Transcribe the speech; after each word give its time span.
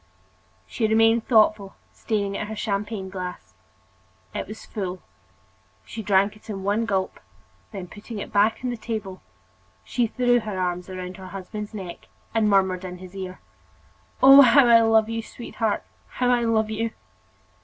She 0.65 0.87
remained 0.87 1.27
thoughtful, 1.27 1.75
staring 1.93 2.35
at 2.35 2.47
her 2.47 2.55
champagne 2.55 3.07
glass. 3.11 3.53
It 4.33 4.47
was 4.47 4.65
full 4.65 5.03
—she 5.85 6.01
drank 6.01 6.35
it 6.35 6.49
in 6.49 6.63
one 6.63 6.87
gulp; 6.87 7.19
then 7.71 7.85
putting 7.87 8.17
it 8.17 8.33
back 8.33 8.57
on 8.63 8.71
the 8.71 8.77
table, 8.77 9.21
she 9.83 10.07
threw 10.07 10.39
her 10.39 10.59
arms 10.59 10.89
around 10.89 11.17
her 11.17 11.27
husband's 11.27 11.75
neck 11.75 12.07
and 12.33 12.49
murmured 12.49 12.83
in 12.83 12.97
his 12.97 13.15
ear: 13.15 13.41
"Oh! 14.23 14.41
how 14.41 14.65
I 14.67 14.81
love 14.81 15.07
you, 15.07 15.21
sweetheart! 15.21 15.83
how 16.13 16.31
I 16.31 16.45
love 16.45 16.71
you!" 16.71 16.89